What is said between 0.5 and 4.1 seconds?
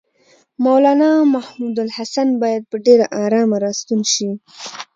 مولنا محمودالحسن باید په ډېره آرامه راستون